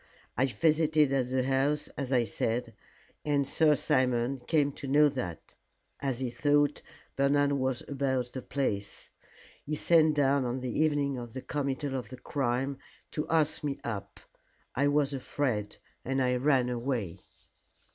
[0.35, 2.73] "I visited at the house as I said,
[3.23, 5.53] and Sir Simon came to know that
[5.99, 6.81] as he thought
[7.15, 9.11] Bernard was about the place.
[9.63, 12.79] He sent down on the evening of the committal of the crime
[13.11, 14.19] to ask me up.
[14.73, 17.19] I was afraid, and I ran away."